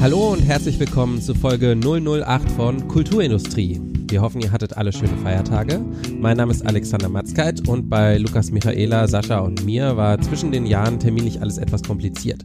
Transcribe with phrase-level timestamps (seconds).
[0.00, 3.78] Hallo und herzlich willkommen zu Folge 008 von Kulturindustrie.
[4.08, 5.78] Wir hoffen, ihr hattet alle schöne Feiertage.
[6.18, 10.64] Mein Name ist Alexander Matzkeit und bei Lukas Michaela, Sascha und mir war zwischen den
[10.64, 12.42] Jahren terminlich alles etwas kompliziert.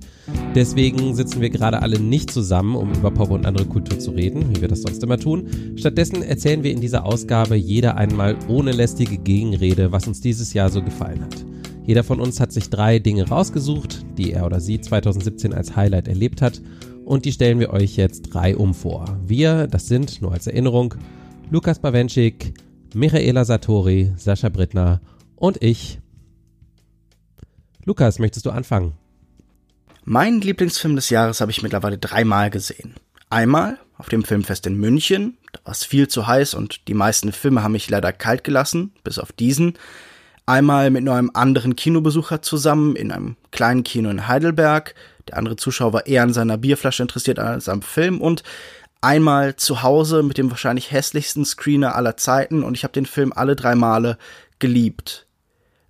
[0.54, 4.54] Deswegen sitzen wir gerade alle nicht zusammen, um über Pop und andere Kultur zu reden,
[4.54, 5.48] wie wir das sonst immer tun.
[5.78, 10.70] Stattdessen erzählen wir in dieser Ausgabe jeder einmal ohne lästige Gegenrede, was uns dieses Jahr
[10.70, 11.46] so gefallen hat.
[11.86, 16.10] Jeder von uns hat sich drei Dinge rausgesucht, die er oder sie 2017 als Highlight
[16.10, 16.60] erlebt hat
[17.06, 19.18] und die stellen wir euch jetzt drei um vor.
[19.26, 20.96] Wir, das sind, nur als Erinnerung,
[21.52, 22.54] Lukas Bawenschik,
[22.94, 25.02] Michaela Satori, Sascha Brittner
[25.36, 26.00] und ich.
[27.86, 28.94] Lukas, möchtest du anfangen?
[30.04, 32.96] Meinen Lieblingsfilm des Jahres habe ich mittlerweile dreimal gesehen.
[33.30, 37.32] Einmal auf dem Filmfest in München, da war es viel zu heiß und die meisten
[37.32, 39.74] Filme haben mich leider kalt gelassen, bis auf diesen.
[40.48, 44.94] Einmal mit nur einem anderen Kinobesucher zusammen in einem kleinen Kino in Heidelberg.
[45.28, 48.22] Der andere Zuschauer war eher an seiner Bierflasche interessiert als am Film.
[48.22, 48.44] Und
[49.02, 53.34] einmal zu Hause mit dem wahrscheinlich hässlichsten Screener aller Zeiten und ich habe den Film
[53.34, 54.18] alle drei Male
[54.60, 55.28] geliebt.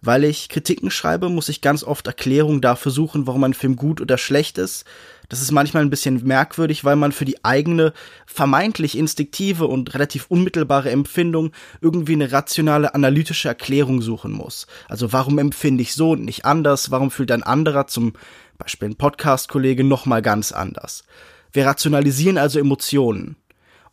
[0.01, 4.01] Weil ich Kritiken schreibe, muss ich ganz oft Erklärungen dafür suchen, warum ein Film gut
[4.01, 4.85] oder schlecht ist.
[5.29, 7.91] Das ist manchmal ein bisschen merkwürdig, weil man für die eigene,
[8.27, 14.67] vermeintlich instinktive und relativ unmittelbare Empfindung irgendwie eine rationale, analytische Erklärung suchen muss.
[14.87, 16.91] Also warum empfinde ich so und nicht anders?
[16.91, 18.13] Warum fühlt ein anderer, zum
[18.57, 21.03] Beispiel ein Podcast-Kollege, nochmal ganz anders?
[21.51, 23.35] Wir rationalisieren also Emotionen.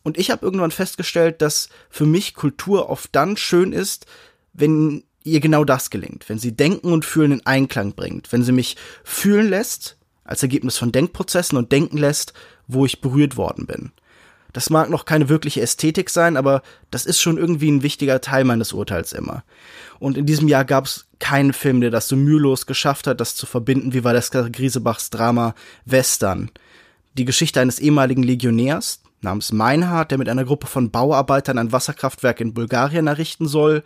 [0.03, 4.07] Und ich habe irgendwann festgestellt, dass für mich Kultur oft dann schön ist,
[4.53, 8.53] wenn ihr genau das gelingt, wenn sie Denken und Fühlen in Einklang bringt, wenn sie
[8.53, 12.33] mich fühlen lässt, als Ergebnis von Denkprozessen und denken lässt,
[12.67, 13.93] wo ich berührt worden bin.
[14.53, 18.45] Das mag noch keine wirkliche Ästhetik sein, aber das ist schon irgendwie ein wichtiger Teil
[18.45, 19.45] meines Urteils immer.
[19.99, 23.37] Und in diesem Jahr gab es keinen Film, der das so mühelos geschafft hat, das
[23.37, 26.51] zu verbinden wie Valeska Griesebachs Drama Western.
[27.17, 32.41] Die Geschichte eines ehemaligen Legionärs namens Meinhard, der mit einer Gruppe von Bauarbeitern ein Wasserkraftwerk
[32.41, 33.85] in Bulgarien errichten soll,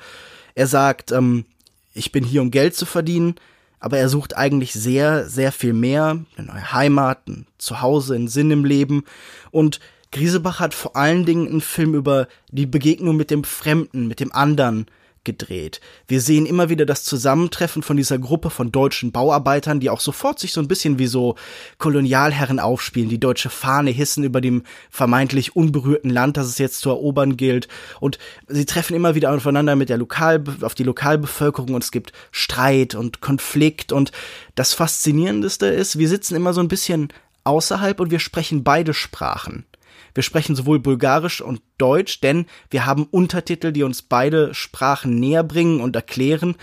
[0.54, 1.44] er sagt, ähm,
[1.92, 3.34] ich bin hier, um Geld zu verdienen,
[3.80, 8.50] aber er sucht eigentlich sehr, sehr viel mehr, eine neue Heimat, ein Zuhause, einen Sinn
[8.50, 9.04] im Leben.
[9.50, 9.78] Und
[10.10, 14.32] Griesebach hat vor allen Dingen einen Film über die Begegnung mit dem Fremden, mit dem
[14.32, 14.86] anderen
[15.26, 15.82] gedreht.
[16.08, 20.38] Wir sehen immer wieder das Zusammentreffen von dieser Gruppe von deutschen Bauarbeitern, die auch sofort
[20.38, 21.34] sich so ein bisschen wie so
[21.76, 26.88] Kolonialherren aufspielen, die deutsche Fahne hissen über dem vermeintlich unberührten Land, das es jetzt zu
[26.88, 27.68] erobern gilt.
[28.00, 32.12] Und sie treffen immer wieder aufeinander mit der Lokal, auf die Lokalbevölkerung und es gibt
[32.30, 34.12] Streit und Konflikt und
[34.54, 37.12] das Faszinierendste ist, wir sitzen immer so ein bisschen
[37.44, 39.66] außerhalb und wir sprechen beide Sprachen.
[40.16, 45.44] Wir sprechen sowohl Bulgarisch und Deutsch, denn wir haben Untertitel, die uns beide Sprachen näher
[45.44, 46.56] bringen und erklären.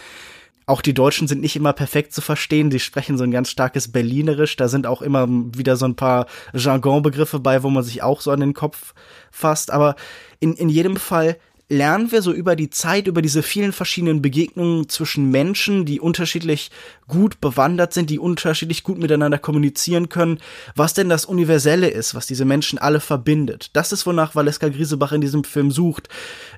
[0.66, 2.72] Auch die Deutschen sind nicht immer perfekt zu verstehen.
[2.72, 4.56] Sie sprechen so ein ganz starkes Berlinerisch.
[4.56, 8.32] Da sind auch immer wieder so ein paar Jargonbegriffe bei, wo man sich auch so
[8.32, 8.96] an den Kopf
[9.30, 9.70] fasst.
[9.70, 9.98] Aber
[10.40, 11.38] in, in jedem Fall
[11.70, 16.72] lernen wir so über die Zeit, über diese vielen verschiedenen Begegnungen zwischen Menschen, die unterschiedlich
[17.08, 20.40] gut bewandert sind, die unterschiedlich gut miteinander kommunizieren können,
[20.76, 23.72] was denn das Universelle ist, was diese Menschen alle verbindet.
[23.74, 26.10] Das ist, wonach Valeska Griesebach in diesem Film sucht.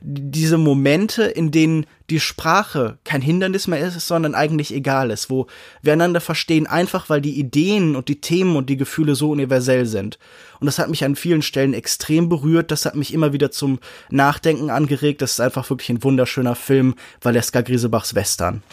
[0.02, 5.48] Diese Momente, in denen die Sprache kein Hindernis mehr ist, sondern eigentlich egal ist, wo
[5.82, 9.86] wir einander verstehen, einfach weil die Ideen und die Themen und die Gefühle so universell
[9.86, 10.20] sind.
[10.60, 13.80] Und das hat mich an vielen Stellen extrem berührt, das hat mich immer wieder zum
[14.10, 18.64] Nachdenken angeregt, das ist einfach wirklich ein wunderschöner Film, Valeska Griesebachs Western.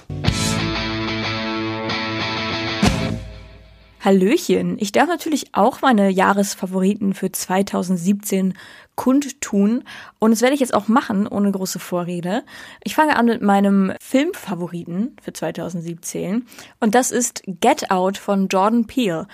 [4.05, 8.55] Hallöchen, ich darf natürlich auch meine Jahresfavoriten für 2017
[8.97, 9.85] kundtun
[10.19, 12.43] und das werde ich jetzt auch machen, ohne große Vorrede.
[12.83, 16.47] Ich fange an mit meinem Filmfavoriten für 2017
[16.81, 19.29] und das ist Get Out von Jordan Peele.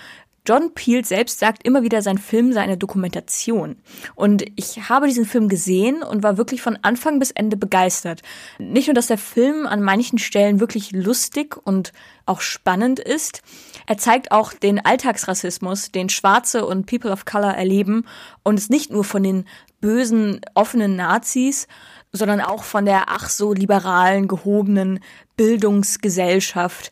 [0.49, 3.77] John Peel selbst sagt immer wieder, sein Film sei eine Dokumentation.
[4.15, 8.23] Und ich habe diesen Film gesehen und war wirklich von Anfang bis Ende begeistert.
[8.59, 11.93] Nicht nur, dass der Film an manchen Stellen wirklich lustig und
[12.25, 13.43] auch spannend ist,
[13.87, 18.07] er zeigt auch den Alltagsrassismus, den Schwarze und People of Color erleben
[18.43, 19.45] und es nicht nur von den
[19.83, 21.69] bösen, offenen Nazis,
[22.13, 25.01] sondern auch von der ach so liberalen, gehobenen
[25.37, 26.91] Bildungsgesellschaft.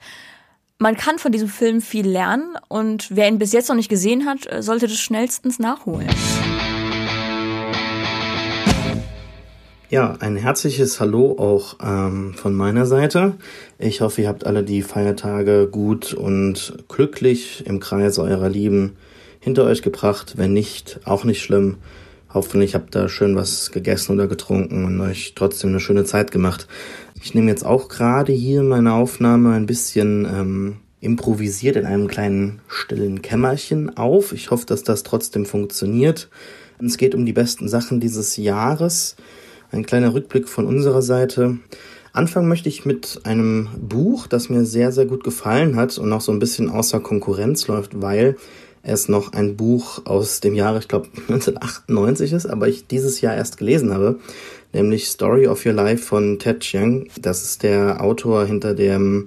[0.79, 4.27] Man kann von diesem Film viel lernen und wer ihn bis jetzt noch nicht gesehen
[4.27, 6.11] hat, äh, sollte das schnellstens nachholen.
[9.89, 13.37] Ja, ein herzliches Hallo auch ähm, von meiner Seite.
[13.79, 18.99] Ich hoffe, ihr habt alle die Feiertage gut und glücklich im Kreis eurer Lieben
[19.41, 20.35] hinter euch gebracht.
[20.37, 21.79] Wenn nicht, auch nicht schlimm.
[22.35, 26.69] Hoffentlich habt ihr schön was gegessen oder getrunken und euch trotzdem eine schöne Zeit gemacht.
[27.23, 32.61] Ich nehme jetzt auch gerade hier meine Aufnahme ein bisschen ähm, improvisiert in einem kleinen
[32.69, 34.33] stillen Kämmerchen auf.
[34.33, 36.29] Ich hoffe, dass das trotzdem funktioniert.
[36.85, 39.17] Es geht um die besten Sachen dieses Jahres.
[39.71, 41.59] Ein kleiner Rückblick von unserer Seite.
[42.13, 46.21] Anfangen möchte ich mit einem Buch, das mir sehr, sehr gut gefallen hat und auch
[46.21, 48.37] so ein bisschen außer Konkurrenz läuft, weil
[48.83, 53.35] es noch ein Buch aus dem Jahre, ich glaube 1998 ist, aber ich dieses Jahr
[53.35, 54.19] erst gelesen habe,
[54.77, 57.09] nämlich Story of Your Life von Ted Chiang.
[57.21, 59.27] Das ist der Autor hinter dem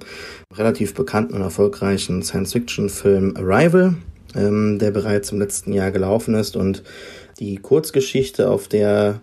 [0.55, 3.95] relativ bekannten und erfolgreichen Science-Fiction-Film Arrival,
[4.35, 6.83] ähm, der bereits im letzten Jahr gelaufen ist und
[7.39, 9.21] die Kurzgeschichte, auf der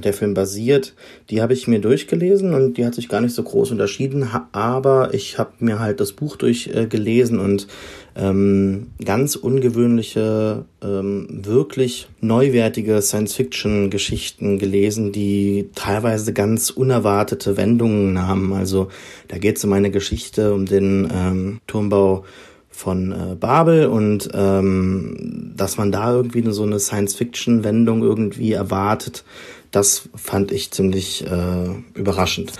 [0.00, 0.94] der Film basiert,
[1.28, 5.12] die habe ich mir durchgelesen und die hat sich gar nicht so groß unterschieden, aber
[5.12, 7.66] ich habe mir halt das Buch durchgelesen äh, und
[8.16, 18.52] ähm, ganz ungewöhnliche, ähm, wirklich neuwertige Science-Fiction-Geschichten gelesen, die teilweise ganz unerwartete Wendungen nahmen.
[18.52, 18.88] Also
[19.28, 22.24] da geht es um eine Geschichte um den ähm, Turmbau
[22.72, 29.24] von äh, Babel und ähm, dass man da irgendwie so eine Science-Fiction-Wendung irgendwie erwartet,
[29.70, 32.52] das fand ich ziemlich äh, überraschend.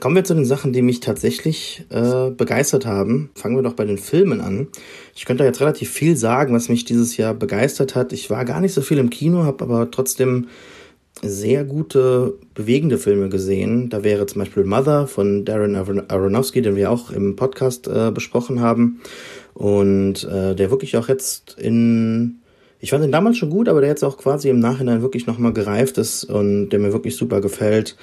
[0.00, 3.30] Kommen wir zu den Sachen, die mich tatsächlich äh, begeistert haben.
[3.34, 4.68] Fangen wir doch bei den Filmen an.
[5.14, 8.12] Ich könnte da jetzt relativ viel sagen, was mich dieses Jahr begeistert hat.
[8.12, 10.48] Ich war gar nicht so viel im Kino, habe aber trotzdem
[11.22, 13.88] sehr gute, bewegende Filme gesehen.
[13.88, 18.60] Da wäre zum Beispiel Mother von Darren Aronofsky, den wir auch im Podcast äh, besprochen
[18.60, 19.00] haben.
[19.54, 22.40] Und äh, der wirklich auch jetzt in
[22.84, 25.54] ich fand den damals schon gut, aber der jetzt auch quasi im Nachhinein wirklich nochmal
[25.54, 27.96] gereift ist und der mir wirklich super gefällt.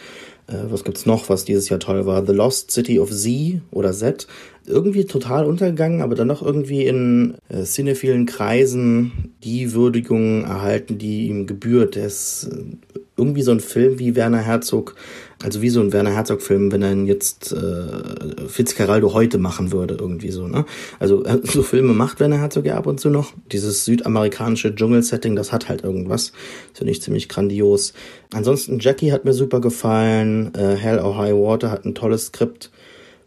[0.52, 2.26] Äh, was gibt's noch, was dieses Jahr toll war?
[2.26, 4.28] The Lost City of Z oder Z.
[4.68, 11.28] Irgendwie total untergegangen, aber dann noch irgendwie in äh, cinephilen Kreisen die Würdigung erhalten, die
[11.28, 11.96] ihm gebührt.
[11.96, 14.96] Der ist äh, irgendwie so ein Film wie Werner Herzog,
[15.44, 19.98] also wie so ein Werner Herzog-Film, wenn er ihn jetzt äh, Fitzcarraldo heute machen würde,
[20.00, 20.66] irgendwie so, ne?
[21.00, 23.34] Also so Filme macht Werner Herzog ja ab und zu noch.
[23.52, 26.32] Dieses südamerikanische Dschungelsetting, das hat halt irgendwas.
[26.70, 27.94] Das finde ich ziemlich grandios.
[28.34, 30.54] Ansonsten Jackie hat mir super gefallen.
[30.56, 32.72] Äh, Hell or High Water hat ein tolles Skript.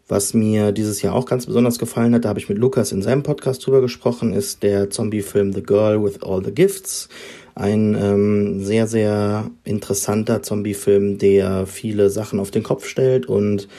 [0.07, 3.01] Was mir dieses Jahr auch ganz besonders gefallen hat, da habe ich mit Lukas in
[3.01, 7.09] seinem Podcast drüber gesprochen, ist der Zombie-Film The Girl with All the Gifts
[7.55, 13.69] ein ähm, sehr, sehr interessanter Zombie-Film, der viele Sachen auf den Kopf stellt und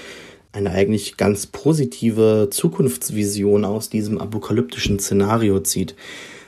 [0.52, 5.94] eine eigentlich ganz positive Zukunftsvision aus diesem apokalyptischen Szenario zieht.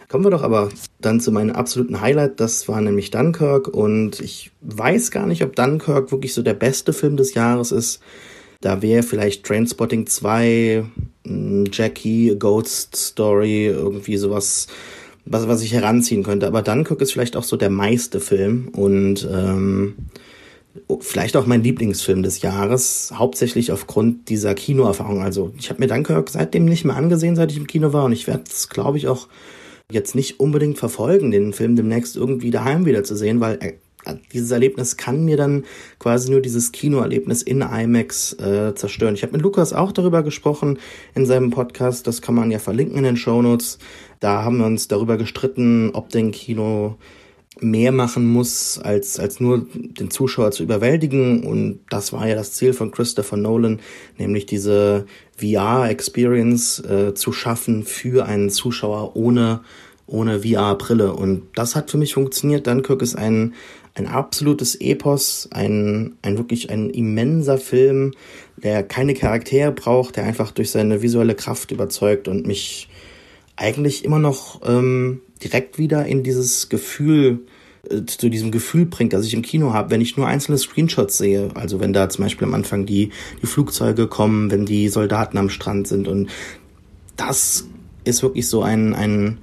[0.08, 0.70] Kommen wir doch aber
[1.02, 5.54] dann zu meinem absoluten Highlight, das war nämlich Dunkirk und ich weiß gar nicht, ob
[5.54, 8.00] Dunkirk wirklich so der beste Film des Jahres ist.
[8.62, 10.84] Da wäre vielleicht Trainspotting 2,
[11.70, 14.66] Jackie, Ghost Story, irgendwie sowas
[15.30, 16.46] was, was ich heranziehen könnte.
[16.46, 19.94] Aber Dunkirk ist vielleicht auch so der meiste Film und ähm,
[21.00, 25.22] vielleicht auch mein Lieblingsfilm des Jahres, hauptsächlich aufgrund dieser Kinoerfahrung.
[25.22, 28.12] Also ich habe mir Dunkirk seitdem nicht mehr angesehen, seit ich im Kino war und
[28.12, 29.28] ich werde es, glaube ich, auch
[29.90, 33.74] jetzt nicht unbedingt verfolgen, den Film demnächst irgendwie daheim wieder zu sehen, weil er
[34.32, 35.64] dieses Erlebnis kann mir dann
[35.98, 39.14] quasi nur dieses Kinoerlebnis in IMAX äh, zerstören.
[39.14, 40.78] Ich habe mit Lukas auch darüber gesprochen
[41.14, 43.78] in seinem Podcast, das kann man ja verlinken in den Shownotes.
[44.20, 46.96] Da haben wir uns darüber gestritten, ob denn Kino
[47.60, 51.44] mehr machen muss, als, als nur den Zuschauer zu überwältigen.
[51.44, 53.80] Und das war ja das Ziel von Christopher Nolan,
[54.16, 59.60] nämlich diese VR-Experience äh, zu schaffen für einen Zuschauer ohne,
[60.06, 61.12] ohne VR-Brille.
[61.12, 62.66] Und das hat für mich funktioniert.
[62.66, 63.54] Dunkirk ist ein,
[63.94, 68.12] ein absolutes Epos, ein, ein wirklich ein immenser Film,
[68.56, 72.87] der keine Charaktere braucht, der einfach durch seine visuelle Kraft überzeugt und mich
[73.58, 77.40] eigentlich immer noch ähm, direkt wieder in dieses Gefühl,
[77.90, 81.18] äh, zu diesem Gefühl bringt, das ich im Kino habe, wenn ich nur einzelne Screenshots
[81.18, 81.50] sehe.
[81.54, 83.10] Also wenn da zum Beispiel am Anfang die,
[83.42, 86.06] die Flugzeuge kommen, wenn die Soldaten am Strand sind.
[86.06, 86.30] Und
[87.16, 87.66] das
[88.04, 89.38] ist wirklich so ein, ein,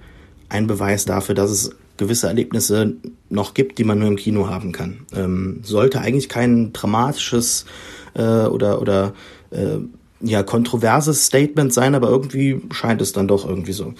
[0.47, 2.95] ein Beweis dafür, dass es gewisse Erlebnisse
[3.29, 5.05] noch gibt, die man nur im Kino haben kann.
[5.13, 7.65] Ähm, sollte eigentlich kein dramatisches
[8.13, 9.13] äh, oder, oder
[9.51, 9.79] äh,
[10.21, 13.93] ja, kontroverses Statement sein, aber irgendwie scheint es dann doch irgendwie so.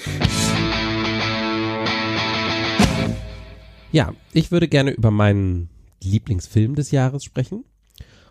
[3.92, 5.70] Ja, ich würde gerne über meinen
[6.04, 7.64] Lieblingsfilm des Jahres sprechen.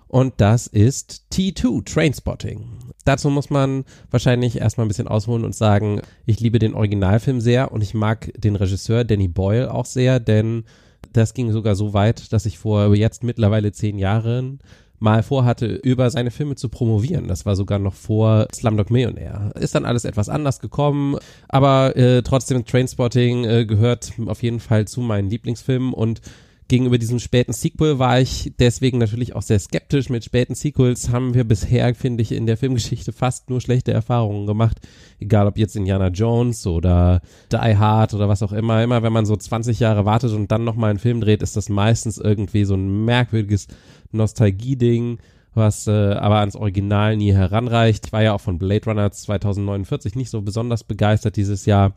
[0.06, 2.66] Und das ist T2, Trainspotting.
[3.04, 7.72] Dazu muss man wahrscheinlich erstmal ein bisschen ausholen und sagen, ich liebe den Originalfilm sehr
[7.72, 10.64] und ich mag den Regisseur Danny Boyle auch sehr, denn
[11.12, 14.60] das ging sogar so weit, dass ich vor jetzt mittlerweile zehn Jahren
[14.98, 17.28] mal vorhatte, über seine Filme zu promovieren.
[17.28, 19.50] Das war sogar noch vor Slumdog Millionaire.
[19.58, 21.16] Ist dann alles etwas anders gekommen,
[21.48, 26.20] aber äh, trotzdem Trainspotting äh, gehört auf jeden Fall zu meinen Lieblingsfilmen und
[26.68, 30.08] gegenüber diesem späten Sequel war ich deswegen natürlich auch sehr skeptisch.
[30.08, 34.46] Mit späten Sequels haben wir bisher, finde ich, in der Filmgeschichte fast nur schlechte Erfahrungen
[34.46, 34.80] gemacht.
[35.20, 37.20] Egal ob jetzt Indiana Jones oder
[37.52, 38.82] Die Hard oder was auch immer.
[38.82, 41.68] Immer wenn man so 20 Jahre wartet und dann nochmal einen Film dreht, ist das
[41.68, 43.68] meistens irgendwie so ein merkwürdiges
[44.12, 45.18] Nostalgie-Ding
[45.56, 48.06] was äh, aber ans Original nie heranreicht.
[48.06, 51.94] Ich war ja auch von Blade Runner 2049 nicht so besonders begeistert dieses Jahr.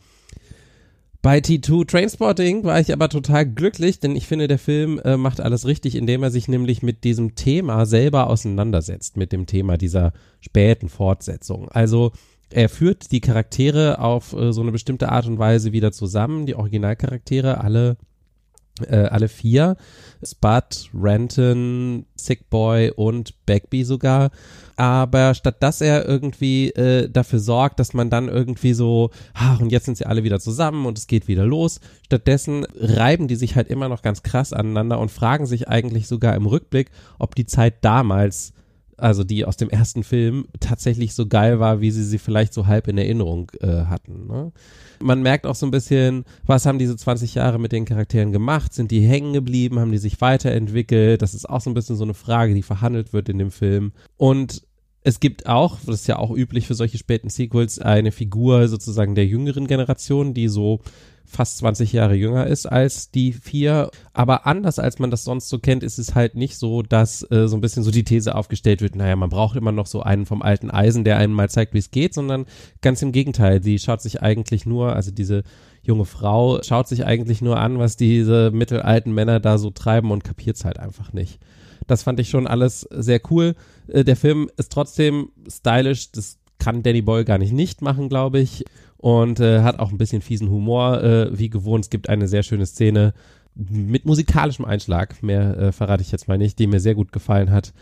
[1.22, 5.42] Bei T2 Trainspotting war ich aber total glücklich, denn ich finde, der Film äh, macht
[5.42, 10.14] alles richtig, indem er sich nämlich mit diesem Thema selber auseinandersetzt, mit dem Thema dieser
[10.40, 11.70] späten Fortsetzung.
[11.70, 12.12] Also
[12.50, 16.56] er führt die Charaktere auf äh, so eine bestimmte Art und Weise wieder zusammen, die
[16.56, 17.98] Originalcharaktere, alle
[18.82, 19.78] äh, alle vier,
[20.24, 24.32] Spud, Renton, Sick Boy und Bagby sogar.
[24.76, 29.72] Aber statt dass er irgendwie äh, dafür sorgt, dass man dann irgendwie so, ach, und
[29.72, 33.56] jetzt sind sie alle wieder zusammen und es geht wieder los, stattdessen reiben die sich
[33.56, 37.46] halt immer noch ganz krass aneinander und fragen sich eigentlich sogar im Rückblick, ob die
[37.46, 38.54] Zeit damals
[38.98, 42.68] also die aus dem ersten Film, tatsächlich so geil war, wie sie sie vielleicht so
[42.68, 44.28] halb in Erinnerung äh, hatten.
[44.28, 44.52] Ne?
[45.00, 48.74] Man merkt auch so ein bisschen, was haben diese 20 Jahre mit den Charakteren gemacht?
[48.74, 49.80] Sind die hängen geblieben?
[49.80, 51.22] Haben die sich weiterentwickelt?
[51.22, 53.92] Das ist auch so ein bisschen so eine Frage, die verhandelt wird in dem Film.
[54.18, 54.64] Und
[55.04, 59.16] es gibt auch, das ist ja auch üblich für solche späten Sequels, eine Figur sozusagen
[59.16, 60.82] der jüngeren Generation, die so
[61.28, 63.92] fast 20 Jahre jünger ist als die vier.
[64.14, 67.48] Aber anders als man das sonst so kennt, ist es halt nicht so, dass äh,
[67.48, 70.26] so ein bisschen so die These aufgestellt wird, naja, man braucht immer noch so einen
[70.26, 72.46] vom alten Eisen, der einem mal zeigt, wie es geht, sondern
[72.82, 73.62] ganz im Gegenteil.
[73.62, 75.44] Sie schaut sich eigentlich nur, also diese
[75.84, 80.24] junge Frau schaut sich eigentlich nur an, was diese mittelalten Männer da so treiben und
[80.24, 81.40] kapiert es halt einfach nicht.
[81.88, 83.56] Das fand ich schon alles sehr cool.
[83.88, 88.40] Äh, der Film ist trotzdem stylisch, das kann Danny Boyle gar nicht nicht machen, glaube
[88.40, 88.66] ich
[88.98, 91.86] und äh, hat auch ein bisschen fiesen Humor, äh, wie gewohnt.
[91.86, 93.14] Es gibt eine sehr schöne Szene
[93.56, 97.52] mit musikalischem Einschlag, mehr äh, verrate ich jetzt mal nicht, die mir sehr gut gefallen
[97.52, 97.74] hat.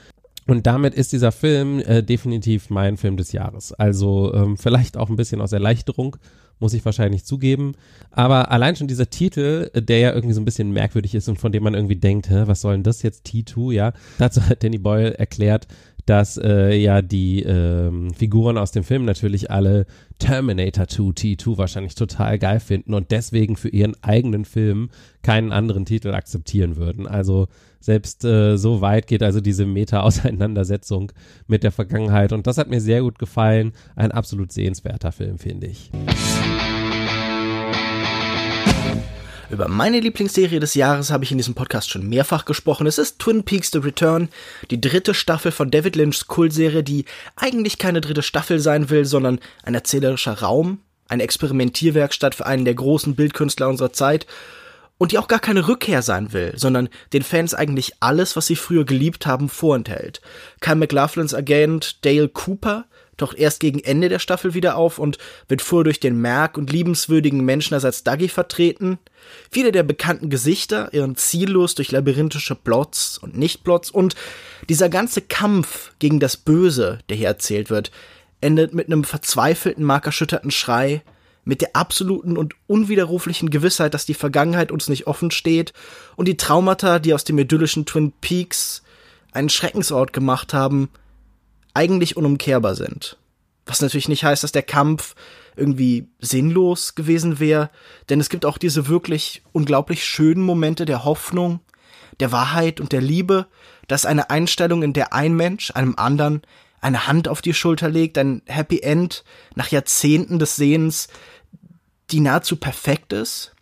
[0.48, 3.74] Und damit ist dieser Film äh, definitiv mein Film des Jahres.
[3.74, 6.18] Also ähm, vielleicht auch ein bisschen aus Erleichterung,
[6.60, 7.74] muss ich wahrscheinlich zugeben.
[8.12, 11.40] Aber allein schon dieser Titel, äh, der ja irgendwie so ein bisschen merkwürdig ist und
[11.40, 13.94] von dem man irgendwie denkt, hä, was soll denn das jetzt T2, ja?
[14.18, 15.68] Dazu hat Danny Boyle erklärt,
[16.06, 19.86] dass äh, ja die ähm, Figuren aus dem Film natürlich alle
[20.20, 24.90] Terminator 2 T2 wahrscheinlich total geil finden und deswegen für ihren eigenen Film
[25.24, 27.08] keinen anderen Titel akzeptieren würden.
[27.08, 27.48] Also
[27.86, 31.12] selbst äh, so weit geht also diese Meta-Auseinandersetzung
[31.46, 33.74] mit der Vergangenheit und das hat mir sehr gut gefallen.
[33.96, 35.92] Ein absolut sehenswerter Film, finde ich.
[39.52, 42.88] Über meine Lieblingsserie des Jahres habe ich in diesem Podcast schon mehrfach gesprochen.
[42.88, 44.30] Es ist Twin Peaks The Return,
[44.72, 49.40] die dritte Staffel von David Lynchs Kultserie, die eigentlich keine dritte Staffel sein will, sondern
[49.62, 54.26] ein erzählerischer Raum, eine Experimentierwerkstatt für einen der großen Bildkünstler unserer Zeit
[54.98, 58.56] und die auch gar keine Rückkehr sein will, sondern den Fans eigentlich alles, was sie
[58.56, 60.22] früher geliebt haben, vorenthält.
[60.62, 62.86] Kyle McLaughlins Agent Dale Cooper
[63.18, 66.72] taucht erst gegen Ende der Staffel wieder auf und wird vorher durch den Merk und
[66.72, 69.00] liebenswürdigen Menschen als Dougie vertreten.
[69.50, 74.16] Viele der bekannten Gesichter irren ziellos durch labyrinthische Plots und Nicht-Plots und
[74.70, 77.92] dieser ganze Kampf gegen das Böse, der hier erzählt wird,
[78.42, 81.02] endet mit einem verzweifelten, markerschütterten Schrei,
[81.46, 85.74] mit der absoluten und unwiderruflichen Gewissheit, dass die Vergangenheit uns nicht offen steht
[86.16, 88.82] und die Traumata, die aus dem idyllischen Twin Peaks
[89.32, 90.90] einen Schreckensort gemacht haben,
[91.74, 93.18] eigentlich unumkehrbar sind.
[93.66, 95.16] Was natürlich nicht heißt, dass der Kampf
[95.56, 97.70] irgendwie sinnlos gewesen wäre,
[98.10, 101.60] denn es gibt auch diese wirklich unglaublich schönen Momente der Hoffnung,
[102.20, 103.48] der Wahrheit und der Liebe,
[103.88, 106.42] dass eine Einstellung, in der ein Mensch einem anderen
[106.82, 109.24] eine Hand auf die Schulter legt, ein Happy End
[109.56, 111.08] nach Jahrzehnten des Sehens,
[112.12, 113.56] die nahezu perfekt ist,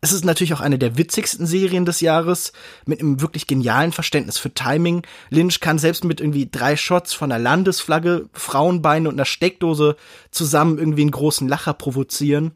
[0.00, 2.52] es ist natürlich auch eine der witzigsten Serien des Jahres,
[2.86, 5.02] mit einem wirklich genialen Verständnis für Timing.
[5.30, 9.96] Lynch kann selbst mit irgendwie drei Shots von einer Landesflagge, Frauenbeine und einer Steckdose
[10.30, 12.52] zusammen irgendwie einen großen Lacher provozieren.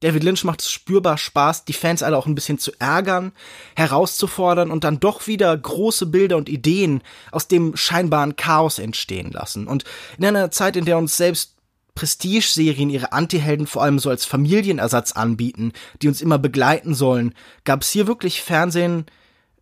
[0.00, 3.32] David Lynch macht es spürbar Spaß, die Fans alle auch ein bisschen zu ärgern,
[3.74, 7.02] herauszufordern und dann doch wieder große Bilder und Ideen
[7.32, 9.66] aus dem scheinbaren Chaos entstehen lassen.
[9.66, 9.84] Und
[10.18, 11.55] in einer Zeit, in der uns selbst
[11.96, 17.34] Prestige-Serien ihre Antihelden vor allem so als Familienersatz anbieten, die uns immer begleiten sollen,
[17.64, 19.06] gab es hier wirklich Fernsehen,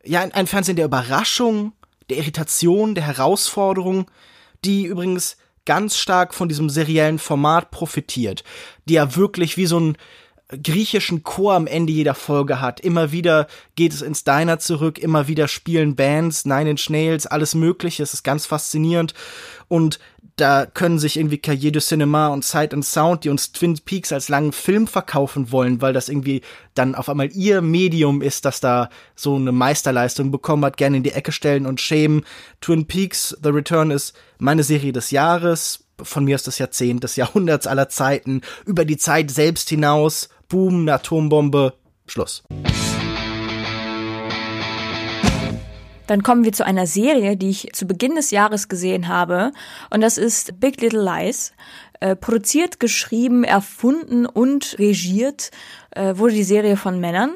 [0.04, 1.72] ja, ein Fernsehen der Überraschung,
[2.10, 4.10] der Irritation, der Herausforderung,
[4.64, 8.44] die übrigens ganz stark von diesem seriellen Format profitiert,
[8.84, 9.96] die ja wirklich wie so ein
[10.62, 12.80] griechischen Chor am Ende jeder Folge hat.
[12.80, 17.54] Immer wieder geht es ins Diner zurück, immer wieder spielen Bands, Nine Inch Nails, alles
[17.54, 18.02] mögliche.
[18.02, 19.14] Es ist ganz faszinierend.
[19.68, 19.98] Und
[20.36, 24.12] da können sich irgendwie Cahiers du Cinema und Sight and Sound, die uns Twin Peaks
[24.12, 26.42] als langen Film verkaufen wollen, weil das irgendwie
[26.74, 31.02] dann auf einmal ihr Medium ist, das da so eine Meisterleistung bekommen hat, gerne in
[31.02, 32.24] die Ecke stellen und schämen.
[32.60, 37.14] Twin Peaks The Return ist meine Serie des Jahres, von mir ist das Jahrzehnt, des
[37.14, 41.74] Jahrhunderts aller Zeiten, über die Zeit selbst hinaus, Boom, eine Atombombe,
[42.06, 42.42] Schluss.
[46.06, 49.52] Dann kommen wir zu einer Serie, die ich zu Beginn des Jahres gesehen habe.
[49.90, 51.52] Und das ist Big Little Lies.
[52.00, 55.50] Äh, produziert, geschrieben, erfunden und regiert
[55.92, 57.32] äh, wurde die Serie von Männern.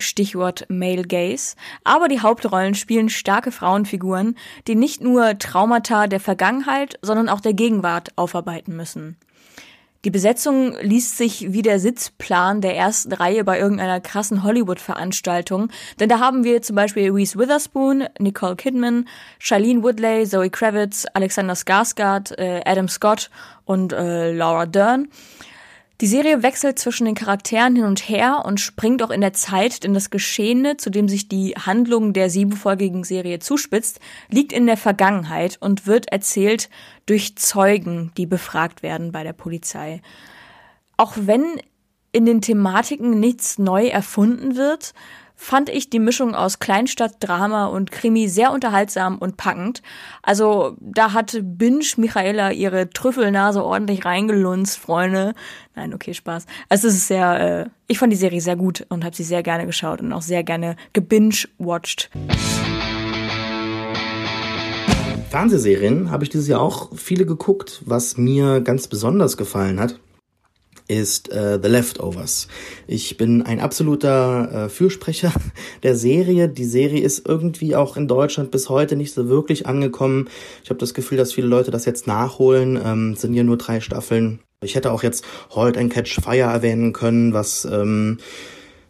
[0.00, 1.56] Stichwort Male Gaze.
[1.84, 7.54] Aber die Hauptrollen spielen starke Frauenfiguren, die nicht nur Traumata der Vergangenheit, sondern auch der
[7.54, 9.16] Gegenwart aufarbeiten müssen.
[10.04, 16.08] Die Besetzung liest sich wie der Sitzplan der ersten Reihe bei irgendeiner krassen Hollywood-Veranstaltung, denn
[16.08, 19.08] da haben wir zum Beispiel Reese Witherspoon, Nicole Kidman,
[19.40, 23.28] Shailene Woodley, Zoe Kravitz, Alexander Skarsgård, äh, Adam Scott
[23.64, 25.08] und äh, Laura Dern.
[26.00, 29.82] Die Serie wechselt zwischen den Charakteren hin und her und springt auch in der Zeit,
[29.82, 34.76] denn das Geschehene, zu dem sich die Handlung der siebenfolgigen Serie zuspitzt, liegt in der
[34.76, 36.70] Vergangenheit und wird erzählt
[37.06, 40.00] durch Zeugen, die befragt werden bei der Polizei.
[40.96, 41.60] Auch wenn
[42.12, 44.94] in den Thematiken nichts neu erfunden wird,
[45.40, 49.82] fand ich die Mischung aus Kleinstadt-Drama und Krimi sehr unterhaltsam und packend.
[50.20, 55.34] Also da hat Binge Michaela ihre Trüffelnase ordentlich reingelunzt, Freunde.
[55.76, 56.44] Nein, okay, Spaß.
[56.68, 59.44] Also es ist sehr, äh, ich fand die Serie sehr gut und habe sie sehr
[59.44, 62.10] gerne geschaut und auch sehr gerne gebinge-watched.
[65.30, 70.00] Fernsehserien habe ich dieses Jahr auch viele geguckt, was mir ganz besonders gefallen hat
[70.88, 72.48] ist äh, The Leftovers.
[72.86, 75.32] Ich bin ein absoluter äh, Fürsprecher
[75.82, 76.48] der Serie.
[76.48, 80.28] Die Serie ist irgendwie auch in Deutschland bis heute nicht so wirklich angekommen.
[80.64, 82.80] Ich habe das Gefühl, dass viele Leute das jetzt nachholen.
[82.82, 84.40] Ähm, sind ja nur drei Staffeln.
[84.62, 88.18] Ich hätte auch jetzt Halt and Catch Fire erwähnen können, was ähm,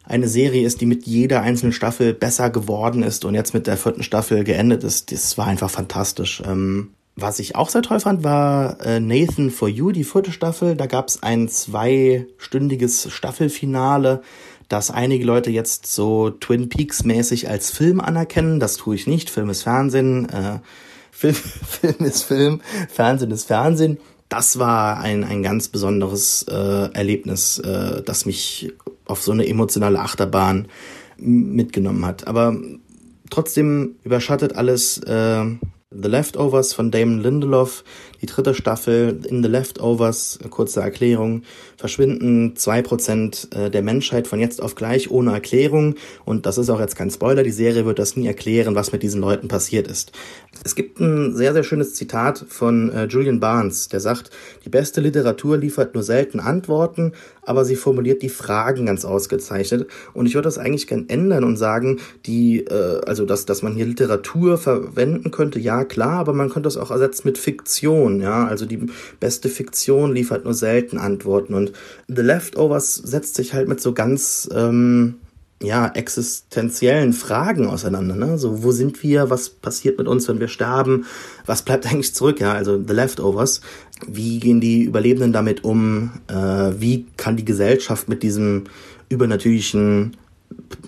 [0.04, 3.76] eine Serie ist, die mit jeder einzelnen Staffel besser geworden ist und jetzt mit der
[3.76, 5.12] vierten Staffel geendet ist.
[5.12, 6.42] Das war einfach fantastisch.
[6.46, 10.76] Ähm, was ich auch sehr toll fand, war äh, Nathan for You, die vierte Staffel.
[10.76, 14.22] Da gab es ein zweistündiges Staffelfinale,
[14.68, 18.60] das einige Leute jetzt so Twin Peaks mäßig als Film anerkennen.
[18.60, 19.30] Das tue ich nicht.
[19.30, 20.60] Film ist Fernsehen, äh,
[21.10, 21.34] Film,
[21.80, 23.98] Film ist Film, Fernsehen ist Fernsehen.
[24.28, 28.72] Das war ein, ein ganz besonderes äh, Erlebnis, äh, das mich
[29.06, 30.68] auf so eine emotionale Achterbahn
[31.16, 32.28] mitgenommen hat.
[32.28, 32.56] Aber
[33.30, 35.44] trotzdem überschattet alles äh,
[35.90, 37.82] The Leftovers von Damon Lindelof,
[38.20, 41.44] die dritte Staffel in The Leftovers, kurze Erklärung,
[41.78, 45.94] verschwinden zwei Prozent äh, der Menschheit von jetzt auf gleich ohne Erklärung.
[46.26, 49.02] Und das ist auch jetzt kein Spoiler, die Serie wird das nie erklären, was mit
[49.02, 50.12] diesen Leuten passiert ist.
[50.64, 54.30] Es gibt ein sehr, sehr schönes Zitat von äh, Julian Barnes, der sagt,
[54.64, 59.86] die beste Literatur liefert nur selten Antworten, aber sie formuliert die Fragen ganz ausgezeichnet.
[60.14, 63.74] Und ich würde das eigentlich gern ändern und sagen, die, äh, also dass, dass man
[63.74, 68.46] hier Literatur verwenden könnte, ja klar, aber man könnte das auch ersetzen mit Fiktion, ja.
[68.46, 68.86] Also die
[69.20, 71.54] beste Fiktion liefert nur selten Antworten.
[71.54, 71.72] Und
[72.08, 75.16] The Leftovers setzt sich halt mit so ganz ähm,
[75.62, 78.14] ja, existenziellen Fragen auseinander.
[78.14, 78.38] Ne?
[78.38, 79.28] So, wo sind wir?
[79.28, 81.06] Was passiert mit uns, wenn wir sterben?
[81.46, 82.40] Was bleibt eigentlich zurück?
[82.40, 83.60] Ja, also The Leftovers.
[84.06, 86.12] Wie gehen die Überlebenden damit um?
[86.28, 88.64] Äh, wie kann die Gesellschaft mit diesem
[89.08, 90.16] übernatürlichen,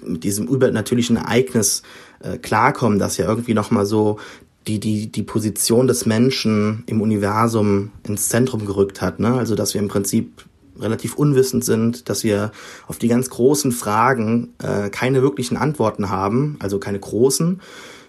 [0.06, 1.82] mit diesem übernatürlichen Ereignis
[2.20, 4.18] äh, klarkommen, das ja irgendwie nochmal so
[4.66, 9.18] die, die, die Position des Menschen im Universum ins Zentrum gerückt hat.
[9.18, 9.34] Ne?
[9.34, 10.44] Also, dass wir im Prinzip
[10.80, 12.52] relativ unwissend sind, dass wir
[12.86, 17.60] auf die ganz großen Fragen äh, keine wirklichen Antworten haben, also keine großen.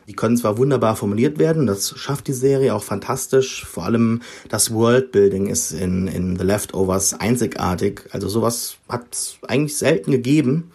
[0.07, 3.65] Die können zwar wunderbar formuliert werden, das schafft die Serie auch fantastisch.
[3.65, 8.09] Vor allem das Worldbuilding ist in, in The Leftovers einzigartig.
[8.11, 10.71] Also sowas hat es eigentlich selten gegeben.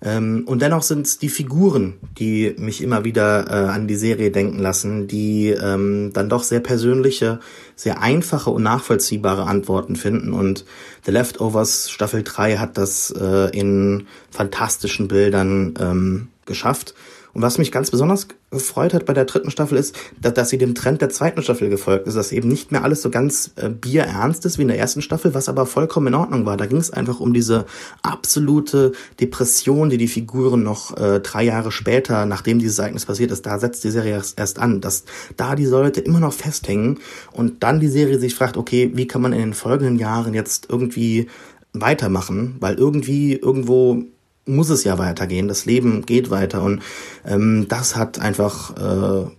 [0.00, 4.30] Ähm, und dennoch sind es die Figuren, die mich immer wieder äh, an die Serie
[4.30, 7.40] denken lassen, die ähm, dann doch sehr persönliche,
[7.74, 10.32] sehr einfache und nachvollziehbare Antworten finden.
[10.32, 10.64] Und
[11.04, 16.94] The Leftovers Staffel 3 hat das äh, in fantastischen Bildern ähm, geschafft.
[17.38, 20.58] Und was mich ganz besonders gefreut hat bei der dritten Staffel ist, dass, dass sie
[20.58, 23.68] dem Trend der zweiten Staffel gefolgt ist, dass eben nicht mehr alles so ganz äh,
[23.68, 26.56] bierernst ist wie in der ersten Staffel, was aber vollkommen in Ordnung war.
[26.56, 27.66] Da ging es einfach um diese
[28.02, 33.46] absolute Depression, die die Figuren noch äh, drei Jahre später, nachdem dieses Ereignis passiert ist,
[33.46, 35.04] da setzt die Serie erst, erst an, dass
[35.36, 36.98] da die Leute immer noch festhängen
[37.30, 40.66] und dann die Serie sich fragt, okay, wie kann man in den folgenden Jahren jetzt
[40.68, 41.28] irgendwie
[41.72, 44.02] weitermachen, weil irgendwie irgendwo
[44.48, 45.48] muss es ja weitergehen.
[45.48, 46.82] Das Leben geht weiter und
[47.26, 49.30] ähm, das hat einfach äh,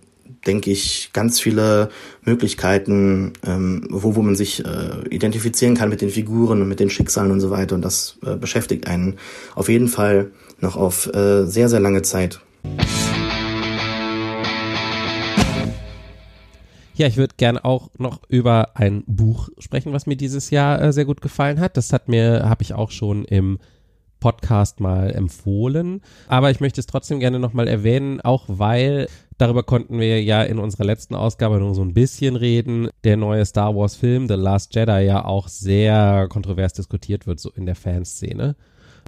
[0.46, 1.90] denke ich, ganz viele
[2.22, 6.90] Möglichkeiten, ähm, wo, wo man sich äh, identifizieren kann mit den Figuren und mit den
[6.90, 7.74] Schicksalen und so weiter.
[7.74, 9.18] Und das äh, beschäftigt einen
[9.54, 12.40] auf jeden Fall noch auf äh, sehr, sehr lange Zeit.
[16.94, 20.92] Ja, ich würde gerne auch noch über ein Buch sprechen, was mir dieses Jahr äh,
[20.92, 21.76] sehr gut gefallen hat.
[21.76, 23.58] Das hat mir, habe ich auch schon im
[24.20, 26.02] Podcast mal empfohlen.
[26.28, 30.58] Aber ich möchte es trotzdem gerne nochmal erwähnen, auch weil darüber konnten wir ja in
[30.58, 32.88] unserer letzten Ausgabe nur so ein bisschen reden.
[33.04, 37.50] Der neue Star Wars Film, The Last Jedi, ja auch sehr kontrovers diskutiert wird, so
[37.50, 38.56] in der Fanszene.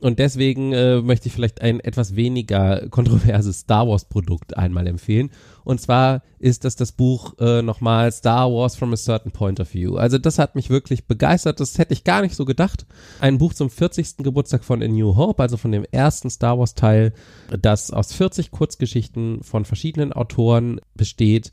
[0.03, 5.31] Und deswegen äh, möchte ich vielleicht ein etwas weniger kontroverses Star Wars Produkt einmal empfehlen.
[5.63, 9.73] Und zwar ist das das Buch äh, nochmal Star Wars from a Certain Point of
[9.73, 9.95] View.
[9.95, 11.61] Also das hat mich wirklich begeistert.
[11.61, 12.85] Das hätte ich gar nicht so gedacht.
[13.21, 14.17] Ein Buch zum 40.
[14.19, 17.13] Geburtstag von A New Hope, also von dem ersten Star Wars Teil,
[17.61, 21.53] das aus 40 Kurzgeschichten von verschiedenen Autoren besteht,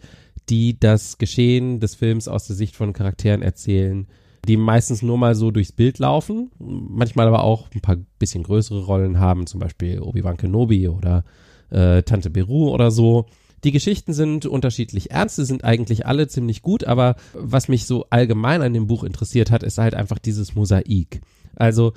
[0.50, 4.08] die das Geschehen des Films aus der Sicht von Charakteren erzählen
[4.48, 8.86] die meistens nur mal so durchs Bild laufen, manchmal aber auch ein paar bisschen größere
[8.86, 11.24] Rollen haben, zum Beispiel Obi-Wan Kenobi oder
[11.70, 13.26] äh, Tante Beru oder so.
[13.64, 18.62] Die Geschichten sind unterschiedlich ernst, sind eigentlich alle ziemlich gut, aber was mich so allgemein
[18.62, 21.22] an dem Buch interessiert hat, ist halt einfach dieses Mosaik.
[21.56, 21.94] Also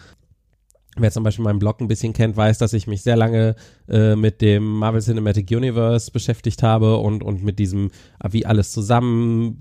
[0.97, 3.57] Wer zum Beispiel meinen Blog ein bisschen kennt, weiß, dass ich mich sehr lange
[3.89, 7.91] äh, mit dem Marvel Cinematic Universe beschäftigt habe und, und mit diesem,
[8.29, 9.59] wie alles zusammen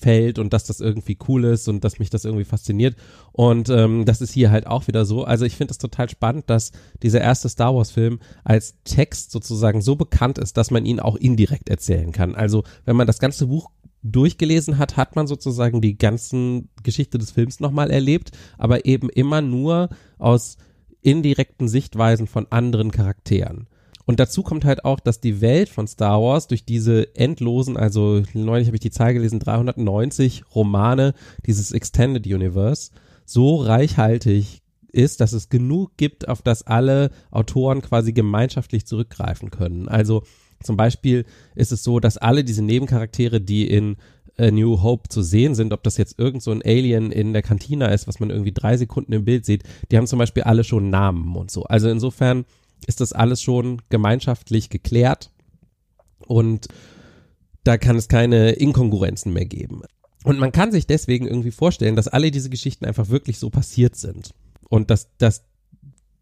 [0.00, 2.96] fällt und dass das irgendwie cool ist und dass mich das irgendwie fasziniert.
[3.32, 5.24] Und ähm, das ist hier halt auch wieder so.
[5.24, 9.96] Also ich finde es total spannend, dass dieser erste Star Wars-Film als Text sozusagen so
[9.96, 12.34] bekannt ist, dass man ihn auch indirekt erzählen kann.
[12.34, 13.70] Also wenn man das ganze Buch
[14.02, 19.40] durchgelesen hat, hat man sozusagen die ganzen Geschichte des Films nochmal erlebt, aber eben immer
[19.40, 20.56] nur aus
[21.02, 23.66] indirekten Sichtweisen von anderen Charakteren.
[24.08, 28.22] Und dazu kommt halt auch, dass die Welt von Star Wars durch diese endlosen, also
[28.32, 31.12] neulich habe ich die Zahl gelesen, 390 Romane,
[31.44, 32.90] dieses Extended Universe,
[33.26, 39.88] so reichhaltig ist, dass es genug gibt, auf das alle Autoren quasi gemeinschaftlich zurückgreifen können.
[39.88, 40.22] Also
[40.62, 43.98] zum Beispiel ist es so, dass alle diese Nebencharaktere, die in
[44.38, 47.42] A New Hope zu sehen sind, ob das jetzt irgend so ein Alien in der
[47.42, 50.64] Kantina ist, was man irgendwie drei Sekunden im Bild sieht, die haben zum Beispiel alle
[50.64, 51.64] schon Namen und so.
[51.64, 52.46] Also insofern
[52.86, 55.30] ist das alles schon gemeinschaftlich geklärt
[56.26, 56.68] und
[57.64, 59.82] da kann es keine Inkongruenzen mehr geben.
[60.24, 63.96] Und man kann sich deswegen irgendwie vorstellen, dass alle diese Geschichten einfach wirklich so passiert
[63.96, 64.30] sind.
[64.68, 65.44] Und dass, dass,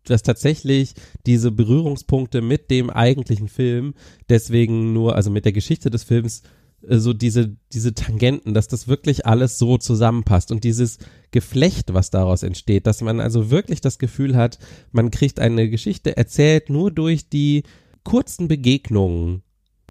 [0.05, 3.95] dass tatsächlich diese Berührungspunkte mit dem eigentlichen Film
[4.29, 6.43] deswegen nur, also mit der Geschichte des Films
[6.83, 10.99] so diese, diese Tangenten, dass das wirklich alles so zusammenpasst und dieses
[11.31, 14.59] Geflecht, was daraus entsteht, dass man also wirklich das Gefühl hat,
[14.93, 17.65] man kriegt eine Geschichte erzählt nur durch die
[18.05, 19.43] kurzen Begegnungen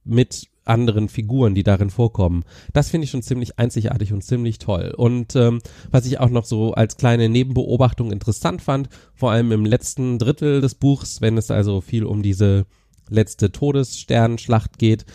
[0.04, 2.44] mit anderen Figuren, die darin vorkommen.
[2.74, 4.94] Das finde ich schon ziemlich einzigartig und ziemlich toll.
[4.96, 9.66] Und ähm, was ich auch noch so als kleine Nebenbeobachtung interessant fand, vor allem im
[9.66, 12.66] letzten Drittel des Buchs, wenn es also viel um diese
[13.10, 15.06] letzte Todessternschlacht geht,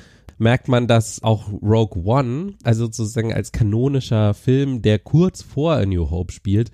[0.40, 5.86] merkt man, dass auch Rogue One, also sozusagen als kanonischer Film, der kurz vor A
[5.86, 6.70] New Hope spielt,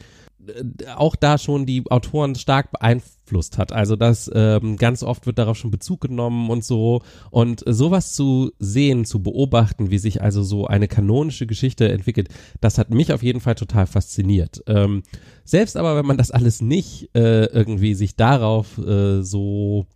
[0.46, 3.72] äh, auch da schon die Autoren stark beeinflusst hat.
[3.72, 7.02] Also das ähm, ganz oft wird darauf schon Bezug genommen und so.
[7.30, 12.28] Und sowas zu sehen, zu beobachten, wie sich also so eine kanonische Geschichte entwickelt,
[12.60, 14.62] das hat mich auf jeden Fall total fasziniert.
[14.68, 15.02] Ähm,
[15.44, 19.86] selbst aber, wenn man das alles nicht äh, irgendwie sich darauf äh, so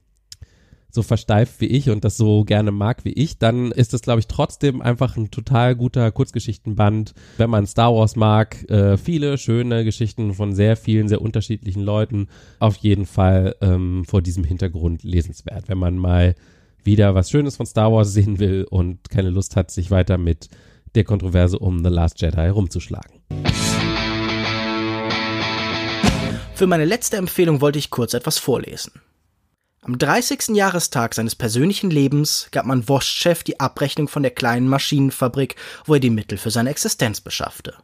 [0.94, 4.20] so versteift wie ich und das so gerne mag wie ich, dann ist das, glaube
[4.20, 7.14] ich, trotzdem einfach ein total guter Kurzgeschichtenband.
[7.37, 12.29] Wenn man Star Wars mag, äh, viele schöne Geschichten von sehr vielen, sehr unterschiedlichen Leuten.
[12.59, 16.35] Auf jeden Fall ähm, vor diesem Hintergrund lesenswert, wenn man mal
[16.83, 20.48] wieder was Schönes von Star Wars sehen will und keine Lust hat, sich weiter mit
[20.94, 23.20] der Kontroverse um The Last Jedi herumzuschlagen.
[26.55, 28.92] Für meine letzte Empfehlung wollte ich kurz etwas vorlesen.
[29.82, 30.48] Am 30.
[30.48, 36.00] Jahrestag seines persönlichen Lebens gab man Wurstchef die Abrechnung von der kleinen Maschinenfabrik, wo er
[36.00, 37.74] die Mittel für seine Existenz beschaffte.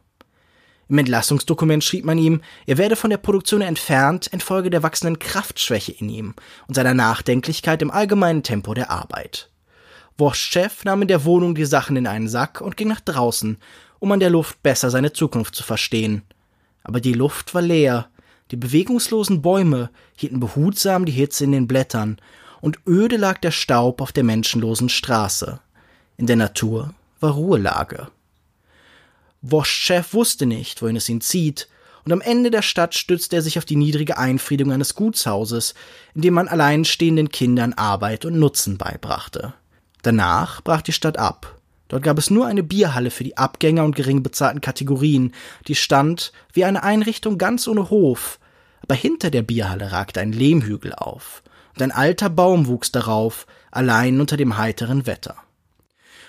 [0.89, 5.91] Im Entlassungsdokument schrieb man ihm, er werde von der Produktion entfernt infolge der wachsenden Kraftschwäche
[5.91, 6.35] in ihm
[6.67, 9.49] und seiner Nachdenklichkeit im allgemeinen Tempo der Arbeit.
[10.19, 13.57] Wurstchef nahm in der Wohnung die Sachen in einen Sack und ging nach draußen,
[13.97, 16.21] um an der Luft besser seine Zukunft zu verstehen.
[16.83, 18.07] Aber die Luft war leer,
[18.51, 22.17] die bewegungslosen Bäume hielten behutsam die Hitze in den Blättern,
[22.59, 25.59] und öde lag der Staub auf der menschenlosen Straße.
[26.17, 28.07] In der Natur war Ruhelage.
[29.41, 31.67] Woschchef wusste nicht, wohin es ihn zieht,
[32.03, 35.73] und am Ende der Stadt stützte er sich auf die niedrige Einfriedung eines Gutshauses,
[36.15, 39.53] in dem man alleinstehenden Kindern Arbeit und Nutzen beibrachte.
[40.03, 41.56] Danach brach die Stadt ab.
[41.87, 45.33] Dort gab es nur eine Bierhalle für die Abgänger und gering bezahlten Kategorien,
[45.67, 48.39] die stand wie eine Einrichtung ganz ohne Hof,
[48.81, 51.43] aber hinter der Bierhalle ragte ein Lehmhügel auf,
[51.75, 55.35] und ein alter Baum wuchs darauf, allein unter dem heiteren Wetter.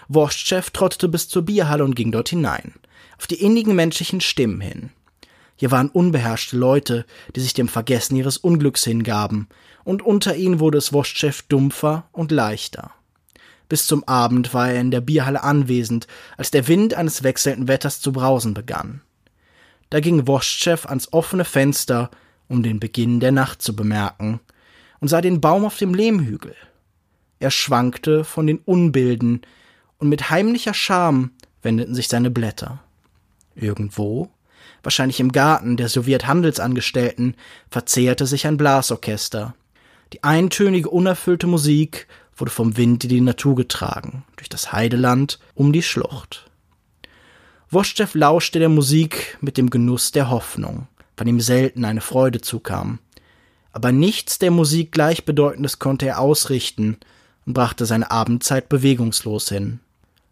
[0.08, 2.74] Wurstchef trottete bis zur Bierhalle und ging dort hinein,
[3.18, 4.90] auf die innigen menschlichen Stimmen hin.
[5.56, 9.48] Hier waren unbeherrschte Leute, die sich dem Vergessen ihres Unglücks hingaben,
[9.84, 12.92] und unter ihnen wurde es Wurstchef dumpfer und leichter.
[13.68, 18.00] Bis zum Abend war er in der Bierhalle anwesend, als der Wind eines wechselnden Wetters
[18.00, 19.02] zu brausen begann.
[19.90, 22.10] Da ging Wurstchef ans offene Fenster,
[22.48, 24.40] um den Beginn der Nacht zu bemerken,
[25.00, 26.54] und sah den Baum auf dem Lehmhügel.
[27.40, 29.42] Er schwankte von den Unbilden,
[29.98, 32.82] und mit heimlicher Scham wendeten sich seine Blätter.
[33.54, 34.30] Irgendwo,
[34.82, 37.34] wahrscheinlich im Garten der Sowjethandelsangestellten,
[37.68, 39.54] verzehrte sich ein Blasorchester.
[40.12, 42.06] Die eintönige, unerfüllte Musik
[42.38, 46.48] wurde vom Wind in die Natur getragen, durch das Heideland um die Schlucht.
[47.70, 52.98] Woschtschew lauschte der Musik mit dem Genuss der Hoffnung, von ihm selten eine Freude zukam.
[53.72, 56.96] Aber nichts der Musik gleichbedeutendes konnte er ausrichten
[57.44, 59.80] und brachte seine Abendzeit bewegungslos hin.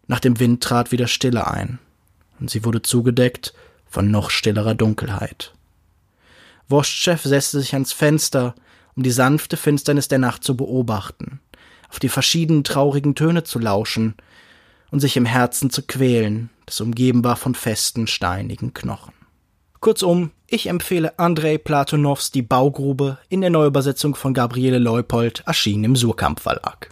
[0.07, 1.79] Nach dem Wind trat wieder Stille ein,
[2.39, 3.53] und sie wurde zugedeckt
[3.85, 5.53] von noch stillerer Dunkelheit.
[6.69, 8.55] Woschtschew setzte sich ans Fenster,
[8.95, 11.39] um die sanfte Finsternis der Nacht zu beobachten
[11.89, 14.15] auf die verschiedenen traurigen Töne zu lauschen
[14.91, 19.13] und sich im Herzen zu quälen, das umgeben war von festen, steinigen Knochen.
[19.79, 25.95] Kurzum, ich empfehle Andrei Platonows Die Baugrube in der Neuübersetzung von Gabriele Leupold, erschienen im
[25.95, 26.89] Surkamp Verlag.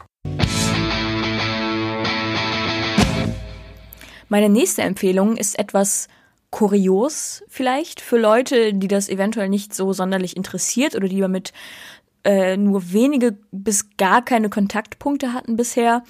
[4.30, 6.08] Meine nächste Empfehlung ist etwas
[6.50, 11.54] kurios vielleicht für Leute, die das eventuell nicht so sonderlich interessiert oder die damit
[12.26, 16.04] äh, nur wenige bis gar keine Kontaktpunkte hatten bisher.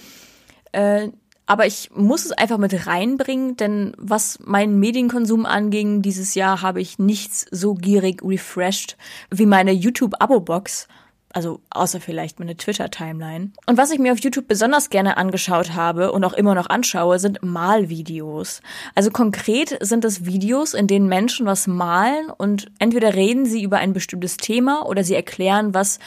[0.72, 1.10] Äh,
[1.46, 6.82] aber ich muss es einfach mit reinbringen, denn was meinen Medienkonsum anging, dieses Jahr habe
[6.82, 8.98] ich nichts so gierig refreshed
[9.30, 10.88] wie meine YouTube-Abo-Box.
[11.36, 13.52] Also außer vielleicht meine Twitter-Timeline.
[13.66, 17.20] Und was ich mir auf YouTube besonders gerne angeschaut habe und auch immer noch anschaue,
[17.20, 18.62] sind Malvideos.
[18.96, 23.80] Also konkret sind es Videos, in denen Menschen was malen und entweder reden sie über
[23.80, 26.00] ein bestimmtes Thema oder sie erklären was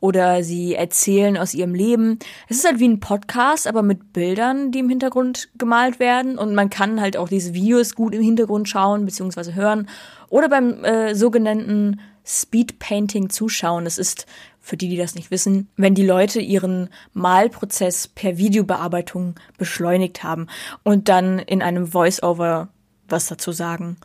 [0.00, 2.18] oder sie erzählen aus ihrem Leben.
[2.50, 6.36] Es ist halt wie ein Podcast, aber mit Bildern, die im Hintergrund gemalt werden.
[6.36, 9.54] Und man kann halt auch diese Videos gut im Hintergrund schauen bzw.
[9.54, 9.88] hören
[10.28, 13.84] oder beim äh, sogenannten Speedpainting zuschauen.
[13.84, 14.26] Das ist
[14.60, 20.46] für die, die das nicht wissen, wenn die Leute ihren Malprozess per Videobearbeitung beschleunigt haben
[20.82, 22.68] und dann in einem Voice-Over
[23.08, 23.98] was dazu sagen.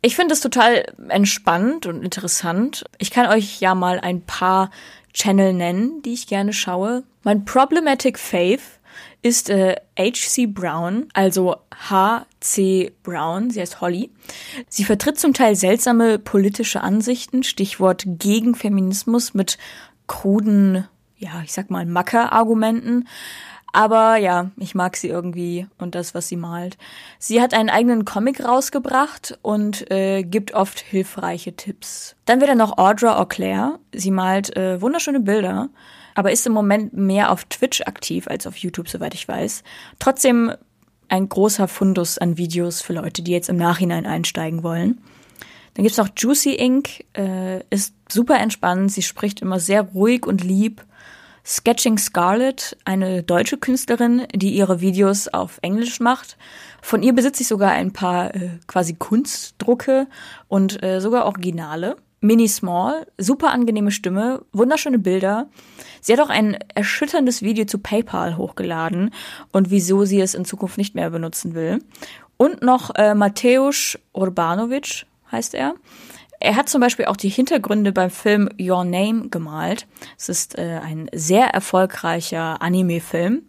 [0.00, 2.84] Ich finde es total entspannt und interessant.
[2.98, 4.70] Ich kann euch ja mal ein paar
[5.12, 7.02] Channel nennen, die ich gerne schaue.
[7.22, 8.75] Mein Problematic Faith
[9.26, 10.46] ist äh, H.C.
[10.46, 11.56] Brown, also
[11.90, 12.92] H.C.
[13.02, 14.12] Brown, sie heißt Holly.
[14.68, 19.58] Sie vertritt zum Teil seltsame politische Ansichten, Stichwort gegen Feminismus mit
[20.06, 20.86] kruden,
[21.16, 23.08] ja, ich sag mal, Macker-Argumenten.
[23.72, 26.78] Aber ja, ich mag sie irgendwie und das, was sie malt.
[27.18, 32.14] Sie hat einen eigenen Comic rausgebracht und äh, gibt oft hilfreiche Tipps.
[32.26, 33.80] Dann wieder noch Audra Auclair.
[33.92, 35.68] Sie malt äh, wunderschöne Bilder
[36.16, 39.62] aber ist im Moment mehr auf Twitch aktiv als auf YouTube, soweit ich weiß.
[40.00, 40.52] Trotzdem
[41.08, 44.98] ein großer Fundus an Videos für Leute, die jetzt im Nachhinein einsteigen wollen.
[45.74, 50.42] Dann gibt's noch Juicy Inc., äh, ist super entspannt, sie spricht immer sehr ruhig und
[50.42, 50.82] lieb.
[51.44, 56.38] Sketching Scarlet, eine deutsche Künstlerin, die ihre Videos auf Englisch macht.
[56.82, 60.08] Von ihr besitze ich sogar ein paar äh, quasi Kunstdrucke
[60.48, 61.96] und äh, sogar Originale.
[62.20, 65.48] Mini Small, super angenehme Stimme, wunderschöne Bilder.
[66.06, 69.10] Sie hat auch ein erschütterndes Video zu PayPal hochgeladen
[69.50, 71.82] und wieso sie es in Zukunft nicht mehr benutzen will.
[72.36, 75.74] Und noch äh, Mateusz Urbanovic heißt er.
[76.38, 79.88] Er hat zum Beispiel auch die Hintergründe beim Film Your Name gemalt.
[80.16, 83.42] Es ist äh, ein sehr erfolgreicher Anime-Film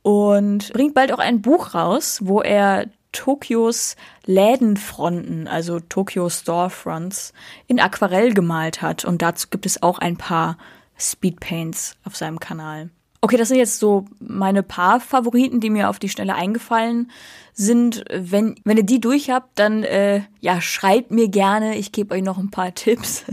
[0.00, 7.34] und bringt bald auch ein Buch raus, wo er Tokios Lädenfronten, also Tokyo Storefronts,
[7.66, 9.04] in Aquarell gemalt hat.
[9.04, 10.56] Und dazu gibt es auch ein paar
[10.98, 12.90] Speedpaints auf seinem Kanal.
[13.24, 17.10] Okay, das sind jetzt so meine paar Favoriten, die mir auf die Schnelle eingefallen
[17.54, 18.04] sind.
[18.12, 21.76] Wenn, wenn ihr die durch habt, dann äh, ja, schreibt mir gerne.
[21.76, 23.24] Ich gebe euch noch ein paar Tipps.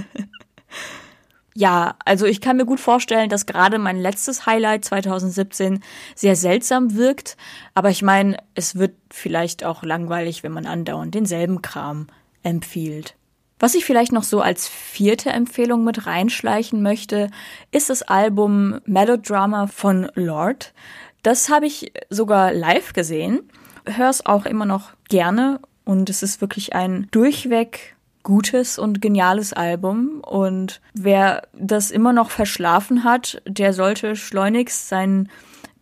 [1.54, 5.82] ja, also ich kann mir gut vorstellen, dass gerade mein letztes Highlight 2017
[6.16, 7.36] sehr seltsam wirkt.
[7.74, 12.08] Aber ich meine, es wird vielleicht auch langweilig, wenn man andauernd denselben Kram
[12.44, 13.16] empfiehlt.
[13.62, 17.30] Was ich vielleicht noch so als vierte Empfehlung mit reinschleichen möchte,
[17.72, 20.74] ist das Album Melodrama von Lord.
[21.22, 23.44] Das habe ich sogar live gesehen,
[23.86, 29.54] höre es auch immer noch gerne und es ist wirklich ein durchweg gutes und geniales
[29.54, 35.30] Album und wer das immer noch verschlafen hat, der sollte schleunigst seinen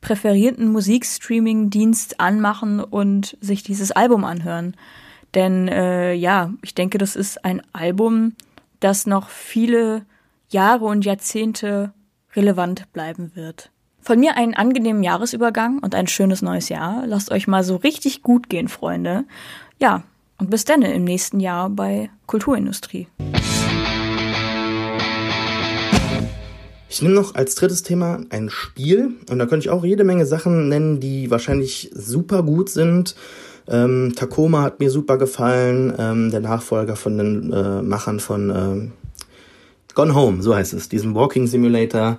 [0.02, 4.76] präferierten Musikstreaming-Dienst anmachen und sich dieses Album anhören.
[5.36, 8.34] Denn äh, ja, ich denke, das ist ein Album,
[8.80, 10.04] das noch viele
[10.50, 11.94] Jahre und Jahrzehnte
[12.36, 13.72] relevant bleiben wird.
[14.02, 17.06] Von mir einen angenehmen Jahresübergang und ein schönes neues Jahr.
[17.06, 19.26] Lasst euch mal so richtig gut gehen, Freunde.
[19.80, 20.04] Ja,
[20.38, 23.08] und bis dann im nächsten Jahr bei Kulturindustrie.
[26.92, 30.26] Ich nehme noch als drittes Thema ein Spiel und da könnte ich auch jede Menge
[30.26, 33.16] Sachen nennen, die wahrscheinlich super gut sind.
[33.70, 38.90] Ähm, Tacoma hat mir super gefallen, ähm, der Nachfolger von den äh, Machern von äh,
[39.94, 42.18] Gone Home, so heißt es, diesem Walking Simulator,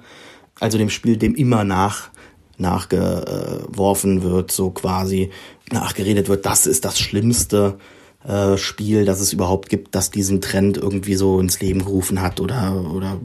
[0.60, 2.10] also dem Spiel, dem immer nach
[2.58, 5.30] nachgeworfen wird, so quasi
[5.72, 7.78] nachgeredet wird, das ist das Schlimmste
[8.26, 12.40] äh, Spiel, das es überhaupt gibt, das diesen Trend irgendwie so ins Leben gerufen hat
[12.40, 13.18] oder, oder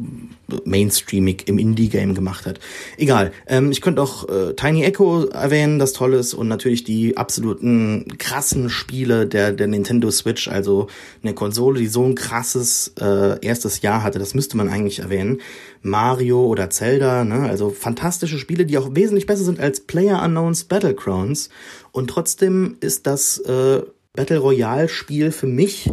[0.64, 2.60] mainstreamig im Indie-Game gemacht hat.
[2.98, 3.32] Egal.
[3.48, 8.18] Ähm, ich könnte auch äh, Tiny Echo erwähnen, das toll ist, und natürlich die absoluten
[8.18, 10.88] krassen Spiele der, der Nintendo Switch, also
[11.24, 15.42] eine Konsole, die so ein krasses äh, erstes Jahr hatte, das müsste man eigentlich erwähnen.
[15.82, 17.50] Mario oder Zelda, ne?
[17.50, 21.50] also fantastische Spiele, die auch wesentlich besser sind als Player Unknowns Battlegrounds.
[21.92, 23.82] Und trotzdem ist das äh,
[24.16, 25.90] Battle Royale Spiel für mich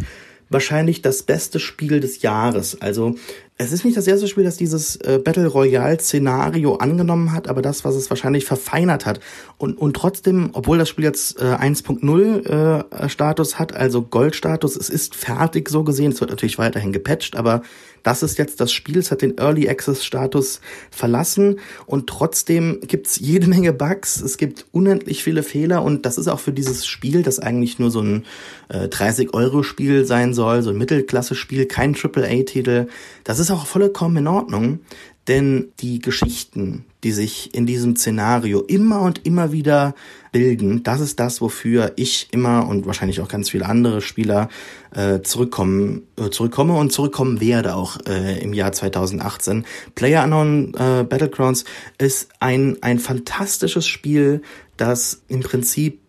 [0.52, 2.80] wahrscheinlich das beste Spiel des Jahres.
[2.80, 3.16] Also
[3.56, 7.62] es ist nicht das erste Spiel, das dieses äh, Battle Royale Szenario angenommen hat, aber
[7.62, 9.20] das, was es wahrscheinlich verfeinert hat.
[9.56, 14.90] Und, und trotzdem, obwohl das Spiel jetzt äh, 1.0 äh, Status hat, also Goldstatus, es
[14.90, 17.62] ist fertig so gesehen, es wird natürlich weiterhin gepatcht, aber
[18.02, 20.60] das ist jetzt das Spiel, es hat den Early Access Status
[20.90, 26.28] verlassen und trotzdem gibt's jede Menge Bugs, es gibt unendlich viele Fehler und das ist
[26.28, 28.24] auch für dieses Spiel, das eigentlich nur so ein
[28.68, 32.86] äh, 30-Euro-Spiel sein soll, so ein Mittelklasse-Spiel, kein AAA-Titel,
[33.24, 34.80] das ist auch vollkommen in Ordnung.
[35.28, 39.94] Denn die Geschichten, die sich in diesem Szenario immer und immer wieder
[40.32, 44.48] bilden, das ist das, wofür ich immer und wahrscheinlich auch ganz viele andere Spieler
[44.92, 49.64] äh, zurückkommen, äh, zurückkomme und zurückkommen werde auch äh, im Jahr 2018.
[49.94, 51.64] Player Unknown äh, Battlegrounds
[51.98, 54.42] ist ein, ein fantastisches Spiel,
[54.76, 56.00] das im Prinzip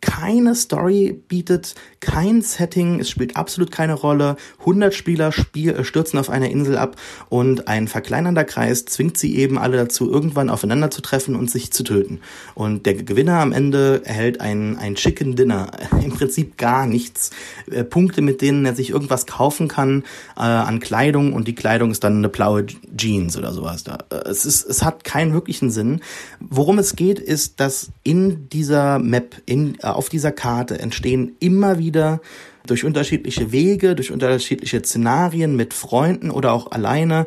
[0.00, 4.36] keine Story bietet, kein Setting, es spielt absolut keine Rolle.
[4.60, 6.96] 100 Spieler spiel, äh, stürzen auf einer Insel ab
[7.28, 11.72] und ein verkleinernder Kreis zwingt sie eben alle dazu, irgendwann aufeinander zu treffen und sich
[11.72, 12.20] zu töten.
[12.54, 15.70] Und der Gewinner am Ende erhält ein, ein Chicken Dinner,
[16.04, 17.30] im Prinzip gar nichts.
[17.70, 20.04] Äh, Punkte, mit denen er sich irgendwas kaufen kann
[20.36, 23.84] äh, an Kleidung und die Kleidung ist dann eine blaue Jeans oder sowas.
[23.84, 23.98] Da.
[24.10, 26.00] Äh, es, ist, es hat keinen wirklichen Sinn.
[26.40, 31.78] Worum es geht, ist, dass in dieser Map, in äh, auf dieser Karte entstehen immer
[31.78, 31.93] wieder
[32.66, 37.26] durch unterschiedliche Wege, durch unterschiedliche Szenarien mit Freunden oder auch alleine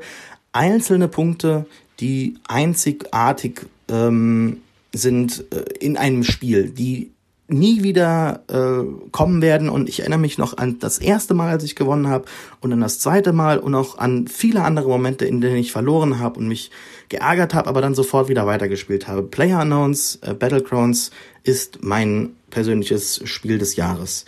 [0.51, 1.65] einzelne Punkte,
[1.99, 4.61] die einzigartig ähm,
[4.93, 7.11] sind äh, in einem Spiel, die
[7.47, 9.69] nie wieder äh, kommen werden.
[9.69, 12.25] Und ich erinnere mich noch an das erste Mal, als ich gewonnen habe
[12.61, 16.19] und an das zweite Mal und auch an viele andere Momente, in denen ich verloren
[16.19, 16.71] habe und mich
[17.09, 19.23] geärgert habe, aber dann sofort wieder weitergespielt habe.
[19.23, 21.11] Player Unknowns, äh, Battlegrounds
[21.43, 24.25] ist mein persönliches Spiel des Jahres.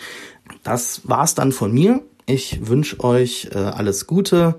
[0.63, 2.01] Das war's dann von mir.
[2.25, 4.55] Ich wünsche euch äh, alles Gute.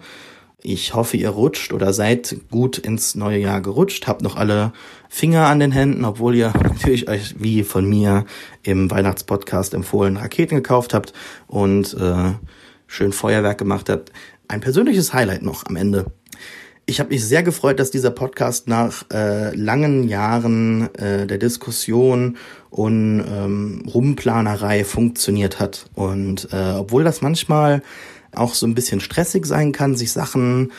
[0.63, 4.73] Ich hoffe, ihr rutscht oder seid gut ins neue Jahr gerutscht, habt noch alle
[5.09, 8.27] Finger an den Händen, obwohl ihr natürlich euch wie von mir
[8.63, 11.15] im Weihnachtspodcast empfohlen Raketen gekauft habt
[11.47, 12.33] und äh,
[12.87, 14.13] schön Feuerwerk gemacht habt.
[14.49, 16.07] Ein persönliches Highlight noch am Ende.
[16.85, 22.37] Ich habe mich sehr gefreut, dass dieser Podcast nach äh, langen Jahren äh, der Diskussion
[22.69, 25.89] und ähm, Rumplanerei funktioniert hat.
[25.95, 27.83] Und äh, obwohl das manchmal
[28.35, 30.73] auch so ein bisschen stressig sein kann, sich Sachen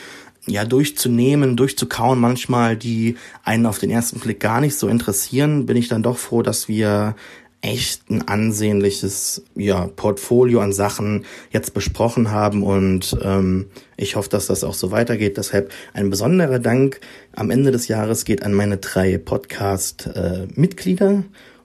[0.46, 5.76] ja durchzunehmen, durchzukauen, manchmal die einen auf den ersten Blick gar nicht so interessieren, bin
[5.76, 7.14] ich dann doch froh, dass wir
[7.62, 14.48] echt ein ansehnliches ja, Portfolio an Sachen jetzt besprochen haben und ähm, ich hoffe, dass
[14.48, 15.36] das auch so weitergeht.
[15.36, 16.98] Deshalb ein besonderer Dank
[17.36, 21.10] am Ende des Jahres geht an meine drei Podcast-Mitglieder.
[21.10, 21.22] Äh,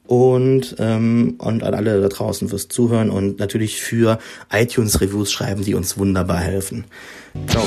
[0.08, 4.20] und, ähm, und an alle da draußen fürs Zuhören und natürlich für
[4.52, 6.86] iTunes-Reviews schreiben, die uns wunderbar helfen.
[7.48, 7.64] Ciao.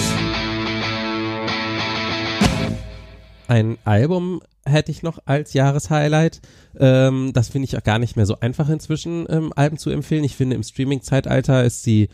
[3.49, 6.41] Ein Album hätte ich noch als Jahreshighlight.
[6.79, 10.25] Ähm, das finde ich auch gar nicht mehr so einfach inzwischen, ähm, Alben zu empfehlen.
[10.25, 12.09] Ich finde, im Streaming-Zeitalter ist die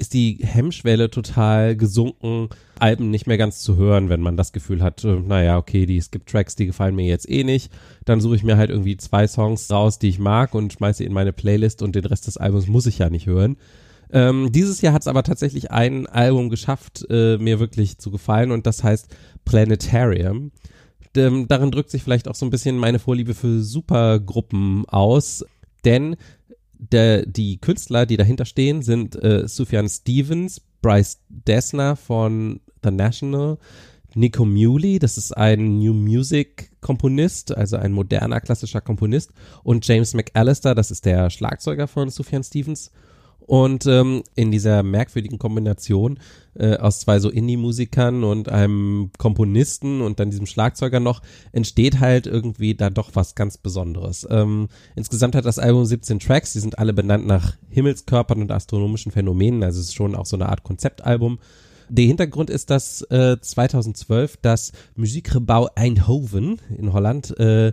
[0.00, 2.48] ist die Hemmschwelle total gesunken,
[2.80, 6.00] Alben nicht mehr ganz zu hören, wenn man das Gefühl hat, äh, naja, okay, die
[6.00, 7.72] Skip-Tracks, die gefallen mir jetzt eh nicht.
[8.04, 11.12] Dann suche ich mir halt irgendwie zwei Songs raus, die ich mag und schmeiße in
[11.12, 13.56] meine Playlist und den Rest des Albums muss ich ja nicht hören.
[14.12, 18.50] Ähm, dieses Jahr hat es aber tatsächlich ein Album geschafft, äh, mir wirklich zu gefallen
[18.50, 19.08] und das heißt
[19.44, 20.50] Planetarium.
[21.16, 25.44] Ähm, darin drückt sich vielleicht auch so ein bisschen meine Vorliebe für Supergruppen aus,
[25.84, 26.16] denn
[26.78, 33.58] der, die Künstler, die dahinter stehen, sind äh, Sufjan Stevens, Bryce Dessner von The National,
[34.14, 40.14] Nico Muley, das ist ein New Music Komponist, also ein moderner klassischer Komponist, und James
[40.14, 42.90] McAllister, das ist der Schlagzeuger von Sufjan Stevens.
[43.50, 46.20] Und ähm, in dieser merkwürdigen Kombination
[46.54, 51.20] äh, aus zwei so Indie-Musikern und einem Komponisten und dann diesem Schlagzeuger noch
[51.50, 54.24] entsteht halt irgendwie da doch was ganz Besonderes.
[54.30, 59.10] Ähm, insgesamt hat das Album 17 Tracks, die sind alle benannt nach Himmelskörpern und astronomischen
[59.10, 61.40] Phänomenen, also es ist schon auch so eine Art Konzeptalbum.
[61.90, 67.72] Der Hintergrund ist, dass äh, 2012 das Musikgebouw Eindhoven in Holland äh,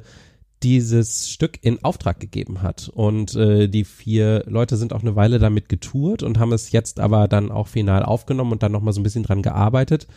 [0.64, 2.90] dieses Stück in Auftrag gegeben hat.
[2.90, 7.00] Und äh, die vier Leute sind auch eine Weile damit getourt und haben es jetzt
[7.00, 10.08] aber dann auch final aufgenommen und dann nochmal so ein bisschen dran gearbeitet.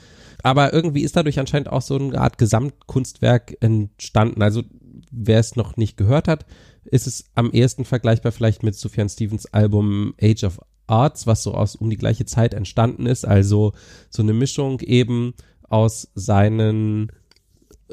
[0.43, 4.41] Aber irgendwie ist dadurch anscheinend auch so eine Art Gesamtkunstwerk entstanden.
[4.41, 4.63] Also
[5.11, 6.47] wer es noch nicht gehört hat,
[6.85, 11.55] ist es am ehesten vergleichbar vielleicht mit Sufjan Stevens Album Age of Arts, was so
[11.55, 13.27] aus um die gleiche Zeit entstanden ist.
[13.27, 13.73] Also
[14.11, 15.35] so eine Mischung eben
[15.69, 17.13] aus seinen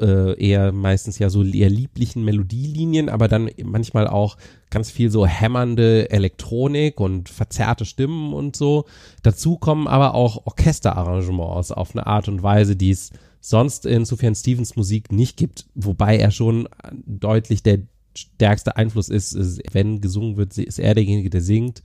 [0.00, 4.36] äh, eher meistens ja so eher lieblichen Melodielinien, aber dann manchmal auch
[4.70, 8.84] ganz viel so hämmernde Elektronik und verzerrte Stimmen und so.
[9.22, 14.34] Dazu kommen aber auch Orchesterarrangements auf eine Art und Weise, die es sonst in Sufjan
[14.34, 16.68] Stevens Musik nicht gibt, wobei er schon
[17.06, 17.80] deutlich der
[18.14, 21.82] stärkste Einfluss ist, ist wenn gesungen wird, ist er derjenige, der singt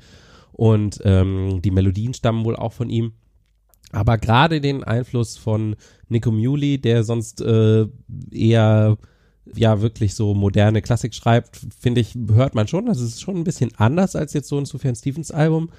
[0.53, 3.13] und ähm, die Melodien stammen wohl auch von ihm.
[3.91, 5.75] Aber gerade den Einfluss von
[6.09, 7.85] Nico Muley, der sonst äh,
[8.31, 8.97] eher
[9.53, 12.85] ja wirklich so moderne Klassik schreibt, finde ich, hört man schon.
[12.85, 15.69] Das ist schon ein bisschen anders als jetzt so ein Sufjan Stevens Album.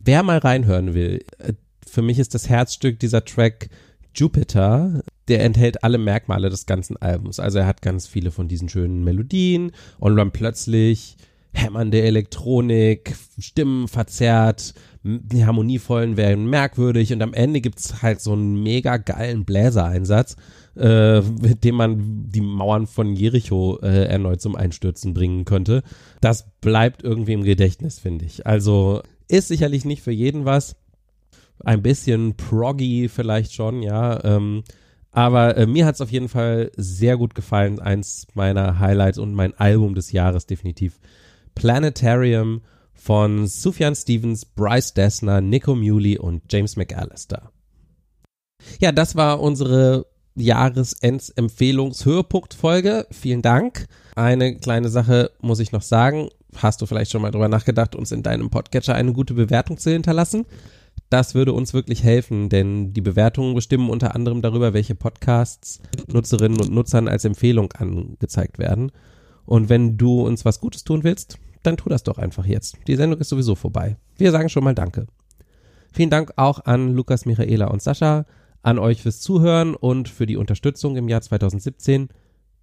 [0.00, 1.52] Wer mal reinhören will, äh,
[1.86, 3.68] für mich ist das Herzstück dieser Track
[4.14, 7.38] Jupiter, der enthält alle Merkmale des ganzen Albums.
[7.40, 11.16] Also er hat ganz viele von diesen schönen Melodien und dann plötzlich
[11.52, 18.62] hämmernde Elektronik, Stimmen verzerrt, die harmonievollen werden merkwürdig und am Ende gibt's halt so einen
[18.62, 20.36] mega geilen Bläsereinsatz,
[20.76, 25.82] äh, mit dem man die Mauern von Jericho äh, erneut zum Einstürzen bringen könnte.
[26.20, 28.46] Das bleibt irgendwie im Gedächtnis, finde ich.
[28.46, 30.76] Also ist sicherlich nicht für jeden was.
[31.64, 34.22] Ein bisschen proggy vielleicht schon, ja.
[34.24, 34.62] Ähm,
[35.10, 37.80] aber äh, mir hat's auf jeden Fall sehr gut gefallen.
[37.80, 41.00] Eins meiner Highlights und mein Album des Jahres definitiv.
[41.58, 42.62] Planetarium
[42.94, 47.50] von Sufjan Stevens, Bryce Dessner, Nico Muley und James McAllister.
[48.78, 50.06] Ja, das war unsere
[50.36, 53.08] Jahresends-Empfehlungs-Höhepunkt-Folge.
[53.10, 53.86] Vielen Dank.
[54.14, 56.28] Eine kleine Sache muss ich noch sagen.
[56.56, 59.90] Hast du vielleicht schon mal drüber nachgedacht, uns in deinem Podcatcher eine gute Bewertung zu
[59.90, 60.46] hinterlassen?
[61.10, 66.60] Das würde uns wirklich helfen, denn die Bewertungen bestimmen unter anderem darüber, welche Podcasts Nutzerinnen
[66.60, 68.92] und Nutzern als Empfehlung angezeigt werden.
[69.44, 72.76] Und wenn du uns was Gutes tun willst, dann tu das doch einfach jetzt.
[72.86, 73.96] Die Sendung ist sowieso vorbei.
[74.16, 75.06] Wir sagen schon mal Danke.
[75.92, 78.26] Vielen Dank auch an Lukas, Michaela und Sascha,
[78.62, 82.08] an euch fürs Zuhören und für die Unterstützung im Jahr 2017.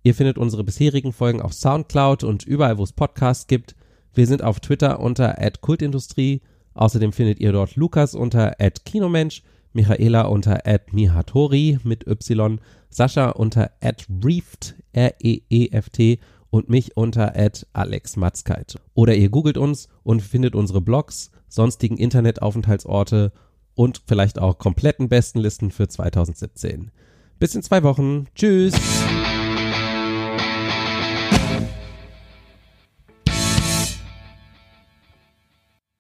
[0.03, 3.75] Ihr findet unsere bisherigen Folgen auf Soundcloud und überall, wo es Podcasts gibt.
[4.13, 6.41] Wir sind auf Twitter unter @kultindustrie.
[6.75, 9.41] Außerdem findet ihr dort Lukas unter @kinomensch,
[9.73, 16.19] Michaela unter @mihatori mit y, Sascha unter @reeft r e e f t
[16.55, 17.33] und mich unter
[17.73, 18.79] @alexmatzkeit.
[18.93, 23.33] Oder ihr googelt uns und findet unsere Blogs, sonstigen Internetaufenthaltsorte
[23.73, 26.91] und vielleicht auch kompletten Bestenlisten für 2017.
[27.39, 28.27] Bis in zwei Wochen.
[28.35, 28.73] Tschüss.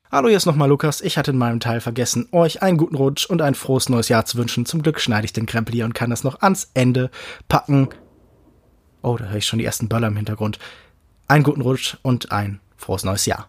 [0.09, 1.01] Hallo, hier ist nochmal Lukas.
[1.01, 4.23] Ich hatte in meinem Teil vergessen, euch einen guten Rutsch und ein frohes neues Jahr
[4.23, 4.65] zu wünschen.
[4.65, 7.11] Zum Glück schneide ich den Krempel hier und kann das noch ans Ende
[7.49, 7.89] packen.
[9.05, 10.57] Oh, da höre ich schon die ersten Böller im Hintergrund.
[11.27, 13.47] Einen guten Rutsch und ein frohes neues Jahr.